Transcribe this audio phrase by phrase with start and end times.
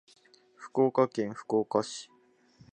[0.55, 2.09] 福岡県福岡市